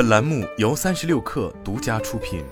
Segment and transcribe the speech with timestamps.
[0.00, 2.42] 本栏目由三十六氪独家出品。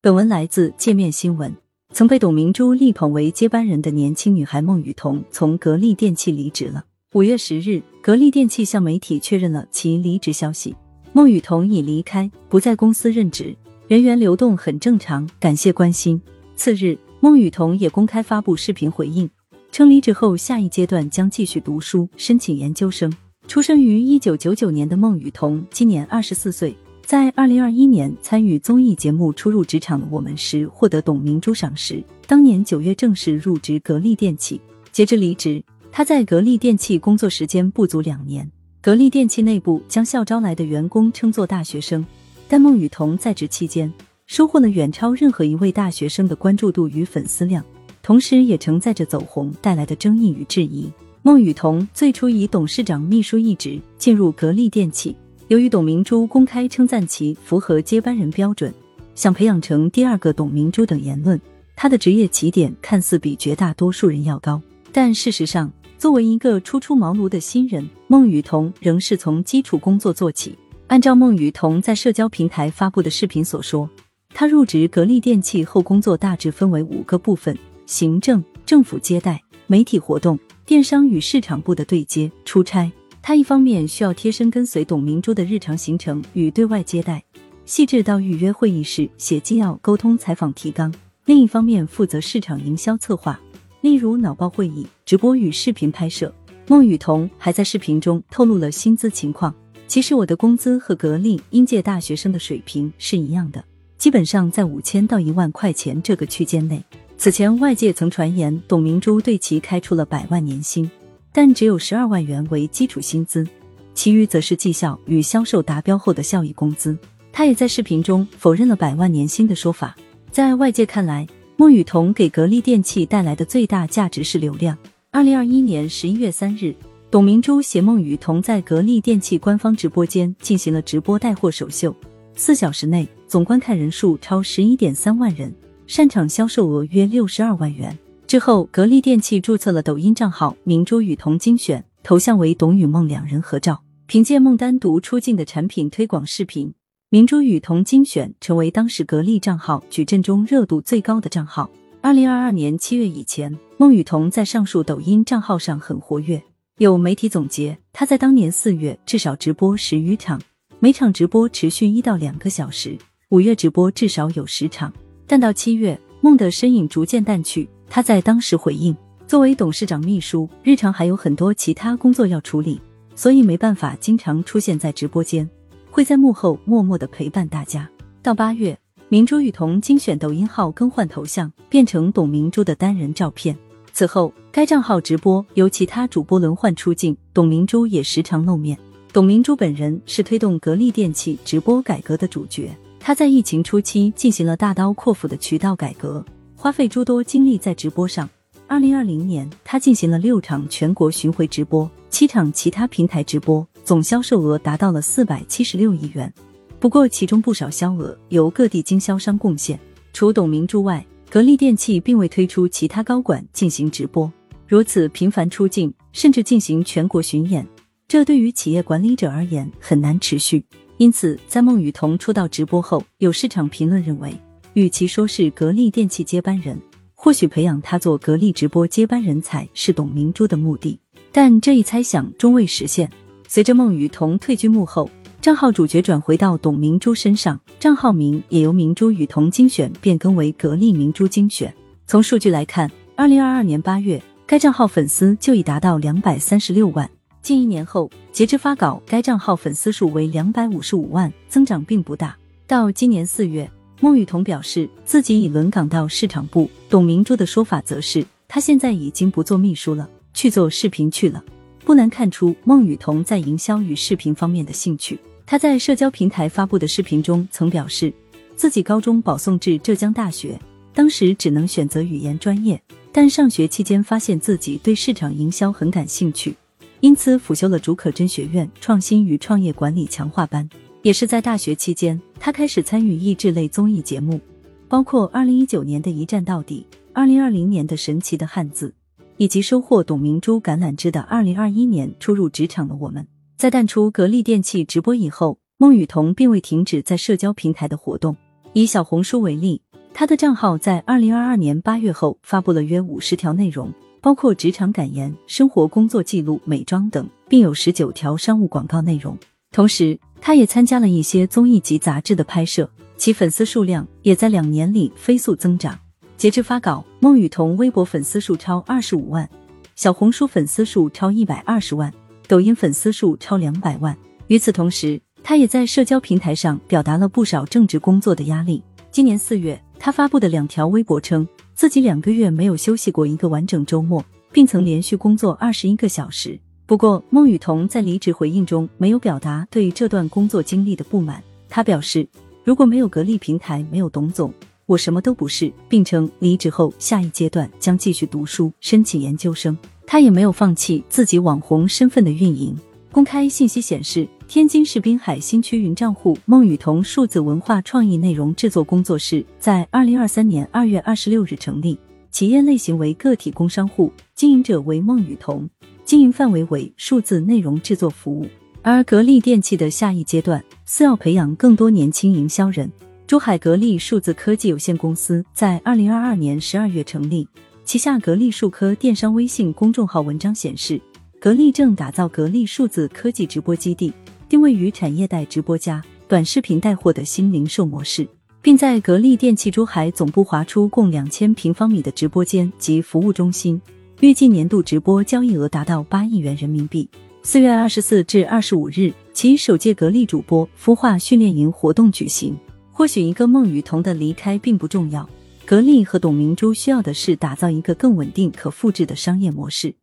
[0.00, 1.54] 本文来自界面新闻。
[1.92, 6.86] 曾被董明珠力捧为接班人的年轻女孩孟雨桐从格力电器离职了。
[7.12, 10.74] 五月十日，格力电器向媒体确认了其离职消息。
[11.12, 13.54] 孟雨桐已离开，不在公司任职，
[13.88, 16.18] 人员流动很正常，感谢关心。
[16.56, 19.28] 次日，孟雨桐也公开发布视频回应，
[19.72, 23.10] 称离职后下一阶段将继续读书，申请研究生。
[23.48, 26.76] 出生于一九九九年的孟雨桐今年二十四岁，
[27.06, 34.60] 在二零二一年参与综艺节目《初入职场的我们》时获得董明珠赏识，当年九月正式入职格力电器。
[34.92, 38.46] 截至离职，他在格力电器工作时间不足两年。
[38.82, 42.04] 格力电器内部将校招来的员工称作大学生，
[42.46, 43.90] 但孟雨桐在职期间
[44.26, 47.64] 收获了远超任何一位大学生的关注度与粉丝量，
[48.02, 50.90] 同时也承载着走红带来的争议与质疑。
[51.22, 55.16] 孟雨桐最初以董事长秘书一职进入格力电器，
[55.48, 58.74] 由于董明珠公开称赞其符合接班人标准，
[59.14, 61.40] 想培养成第二个董明珠等言论，
[61.76, 64.60] 他的职业起点看似比绝大多数人要高，
[64.92, 65.72] 但事实上。
[65.98, 70.58] 作为一个初出茅庐的新人，孟雨桐仍是从基础工作做起。
[70.88, 73.88] 按照孟雨桐在社交平台发布的视频所说，
[74.34, 77.56] 他入职格力电器后，工作大致分为五个部分：
[77.92, 82.90] 行政、政府接待、媒体活动、电商与市场部的对接、出差。
[83.20, 87.22] 他一方面需要贴身跟随董明珠的日常行程与对外接待，
[87.66, 90.90] 细致到预约会议室、写纪要、沟通采访提纲；
[91.26, 93.38] 另一方面负责市场营销策划。
[93.82, 96.34] 例如脑报会议、直播与视频拍摄，
[96.68, 99.54] 孟雨桐还在视频中透露了薪资情况。
[99.86, 103.62] 其实我的工资和格力应届大学生的水平是一样的，
[103.98, 106.82] 基本上在五千到一万块钱这个区间内。
[107.22, 110.90] 此前外界曾传言董明珠对其开出了百万年薪，
[111.32, 113.46] 但只有十二万元为基础薪资，
[113.94, 116.98] 其余则是绩效与销售达标后的效益工资。
[117.32, 119.96] 他也在视频中否认了百万年薪的说法。
[120.32, 121.24] 在外界看来。
[121.54, 124.76] 孟雨桐给格力电器带来的最大价值是流量。
[125.12, 126.74] 二零二一年十一月三日，
[127.08, 131.94] 董明珠携孟雨桐在格力电器官方直播间进行了直播带货首秀，
[132.34, 135.54] 四小时内总观看人数超十一点三万人，
[135.86, 137.96] 擅场销售额约六十二万元。
[138.26, 143.82] 之后，格力电器注册了抖音账号“明珠雨桐精选”，头像为董宇孟两人合照。
[144.06, 146.72] 凭借孟单独出镜的产品推广视频。
[147.10, 151.70] 明珠雨桐精选成为当时格力账号矩阵中热度最高的账号。
[152.00, 156.42] 二零二二年七月以前，孟雨桐在上述抖音账号上很活跃。
[156.78, 160.40] 有媒体总结，他在当年四月至少直播十余场，
[160.78, 164.92] 每场直播持续一到两个小时；五月直播至少有十场。
[165.32, 167.66] 但到七月，孟的身影逐渐淡去。
[167.88, 168.94] 他在当时回应
[169.26, 172.78] ：“作为董事长秘书，日常还有很多其他工作要处理，
[173.14, 175.48] 所以没办法经常出现在直播间。”
[175.90, 177.88] 会在幕后默默的陪伴大家。
[178.20, 178.78] 到八月，
[179.08, 183.56] 明珠雨桐精选抖音号更换头像，变成董明珠的单人照片。
[183.94, 188.76] 此后，该账号直播由其他主播轮换出镜，董明珠也时常露面。
[189.14, 192.70] 董明珠本人是推动格力电器直播改革的主角，
[193.04, 196.24] 他在疫情初期进行了大刀阔斧的渠道改革，
[196.54, 198.30] 花费诸多精力在直播上。
[198.68, 203.66] 二零二零年，他进行了六场全国巡回直播，七场其他平台直播。
[203.82, 206.32] 总销售额达到了四百七十六亿元，
[206.78, 209.76] 不过其中不少销额由各地经销商贡献。
[210.12, 214.32] 除董明珠外，格力电器并未推出其他高管进行直播。
[214.68, 217.66] 如此频繁出镜，甚至进行全国巡演，
[218.06, 220.64] 这对于企业管理者而言很难持续。
[221.02, 224.32] 因此，在孟雨桐出道直播后，有市场评论认为，
[224.74, 226.80] 与其说是格力电器接班人，
[227.12, 230.96] 或许培养他做格力直播接班人才是董明珠的目的。
[231.32, 233.10] 但这一猜想终未实现。
[233.48, 235.10] 随着孟雨桐退居幕后，
[235.40, 241.74] 账号主角转回到董明珠身上，账号名也由明珠雨桐精选变更为格力明珠精选。
[242.06, 247.10] 从数据来看，二零二二年八月，该账号粉丝就已达到两百三十六万。
[247.42, 252.36] 近一年后，截至发稿，该账号粉丝数为两百五十五万，增长并不大。
[252.68, 253.68] 到今年四月，
[254.00, 261.42] 孟雨桐表示自己已轮岗到市场部，董明珠的说法则是她现在已经不做秘书了，去做视频去了。
[261.84, 265.18] 不难看出孟雨桐在营销与视频方面的兴趣。
[265.44, 268.12] 他在社交平台发布的视频中曾表示，
[268.54, 270.56] 自己高中保送至浙江大学，
[270.94, 272.80] 当时只能选择语言专业，
[273.10, 276.54] 但上学期间发现自己对市场营销很感兴趣，
[277.02, 280.68] 因此辅修了竺可桢学院创新与创业管理强化班。
[281.02, 284.40] 也是在大学期间，他开始参与益智类综艺节目，
[284.86, 288.94] 包括二零一九年的一站到底，二零二零年的神奇的汉字。
[289.38, 293.26] 以及收获董明珠橄榄枝的二零二一年初入职场的我们。
[293.56, 298.36] 在淡出格力电器直播以后，孟雨桐并未停止在社交平台的活动。
[298.72, 299.82] 以小红书为例，
[300.14, 303.92] 他的账号在二零二二年八月后发布了约五十条内容，
[304.22, 309.36] 包括职场感言、生活工作记录、美妆等，并有十九条商务广告内容。
[309.72, 315.98] 同时，他也参加了一些综艺及杂志的拍摄，其粉丝数量也在两年里飞速增长。
[316.36, 319.48] 截至发稿，孟雨桐微博粉丝数超二十五万，
[319.96, 322.12] 小红书粉丝数超一百二十万，
[322.46, 324.16] 抖音粉丝数超两百万。
[324.46, 328.80] 与此同时，他也在社交平台上表达了不少正职工作的压力。
[329.10, 336.58] 今年四月，他发布的两条微博称自己两个月没有休息过一个完整周末，并曾连续工作二十一个小时。
[336.86, 341.42] 不过，孟雨桐在离职回应中没有表达对这段工作经历的不满。
[341.68, 342.28] 他表示，
[342.64, 344.52] 如果没有格力平台，没有董总，
[344.84, 349.76] 我什么都不是，并称离职后下一阶段将继续读书，申请研究生。
[350.06, 352.76] 他也没有放弃自己网红身份的运营。
[353.10, 361.98] 公开信息显示，天津市滨海新区云账户孟雨桐数字文化创意内容制作工作室在二零二三年二月二十六日成立，
[362.30, 365.66] 企业类型为个体工商户，经营者为孟雨桐。
[366.04, 368.46] 经营范围为数字内容制作服务，
[368.82, 372.92] 而格力电器的下一阶段是要培养更多年轻营销人。
[373.26, 377.48] 珠海格力数字科技有限公司在二零二二年十二月成立，
[377.86, 381.00] 旗下格力数科电商微信公众号文章显示，
[381.40, 384.12] 格力正打造格力数字科技直播基地，
[384.52, 388.28] 定位于产业带直播加短视频带货的新零售模式，
[388.60, 393.80] 并在格力电器珠海总部划出共两千平方米的直播间及服务中心。
[394.20, 397.08] 预计年度直播交易额达到八亿元人民币。
[397.42, 402.54] 四月二十四至二十五日，其首届格力主播孵化训练营活动举行。
[402.90, 405.26] 或许一个孟雨桐的离开并不重要，
[405.64, 409.94] 格力和董明珠需要的是打造一个更稳定、可复制的商业模式。